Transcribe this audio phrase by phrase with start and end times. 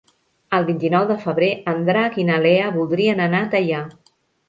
[0.59, 3.89] El vint-i-nou de febrer en Drac i na Lea voldrien anar a Teià.